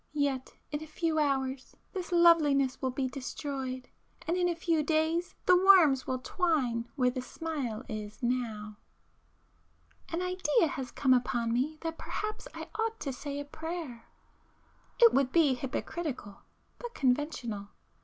[0.17, 5.55] Yet in a few hours this loveliness will be destroyed,—and in a few days, the
[5.55, 8.77] worms will twine where the smile is now!
[10.23, 14.05] ·····An idea has come upon me that perhaps I ought to say a prayer.
[14.99, 17.67] It would be hypocritical,—but conventional.